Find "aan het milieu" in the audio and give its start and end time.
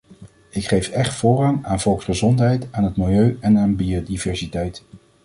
2.71-3.37